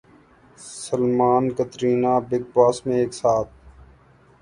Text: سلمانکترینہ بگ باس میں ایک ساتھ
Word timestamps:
سلمانکترینہ 0.81 2.13
بگ 2.29 2.43
باس 2.53 2.77
میں 2.85 2.97
ایک 2.99 3.13
ساتھ 3.13 3.49